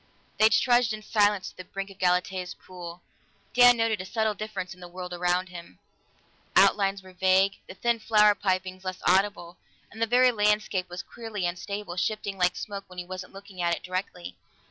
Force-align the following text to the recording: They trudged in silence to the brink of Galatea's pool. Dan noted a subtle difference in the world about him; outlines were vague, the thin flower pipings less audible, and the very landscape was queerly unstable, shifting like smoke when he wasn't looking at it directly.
They 0.39 0.49
trudged 0.49 0.93
in 0.93 1.03
silence 1.03 1.51
to 1.51 1.57
the 1.57 1.63
brink 1.63 1.91
of 1.91 1.99
Galatea's 1.99 2.55
pool. 2.55 3.03
Dan 3.53 3.77
noted 3.77 4.01
a 4.01 4.05
subtle 4.07 4.33
difference 4.33 4.73
in 4.73 4.79
the 4.79 4.87
world 4.87 5.13
about 5.13 5.49
him; 5.49 5.77
outlines 6.55 7.03
were 7.03 7.13
vague, 7.13 7.57
the 7.67 7.75
thin 7.75 7.99
flower 7.99 8.33
pipings 8.33 8.83
less 8.83 8.97
audible, 9.05 9.57
and 9.91 10.01
the 10.01 10.07
very 10.07 10.31
landscape 10.31 10.89
was 10.89 11.03
queerly 11.03 11.45
unstable, 11.45 11.97
shifting 11.97 12.35
like 12.39 12.55
smoke 12.55 12.85
when 12.87 12.97
he 12.97 13.05
wasn't 13.05 13.31
looking 13.33 13.61
at 13.61 13.75
it 13.75 13.83
directly. 13.83 14.35